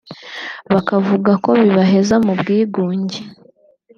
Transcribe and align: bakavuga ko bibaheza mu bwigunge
bakavuga 0.71 1.31
ko 1.43 1.49
bibaheza 1.61 2.15
mu 2.25 2.33
bwigunge 2.39 3.19